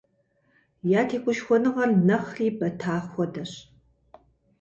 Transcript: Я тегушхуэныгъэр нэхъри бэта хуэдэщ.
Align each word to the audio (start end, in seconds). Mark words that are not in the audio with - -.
Я 0.99 1.01
тегушхуэныгъэр 1.09 1.89
нэхъри 2.07 2.47
бэта 2.59 2.95
хуэдэщ. 3.11 3.51